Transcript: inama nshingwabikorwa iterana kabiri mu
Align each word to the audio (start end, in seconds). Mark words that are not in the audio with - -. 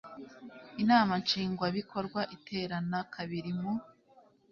inama 0.81 1.13
nshingwabikorwa 1.21 2.21
iterana 2.35 2.99
kabiri 3.13 3.51
mu 3.59 3.73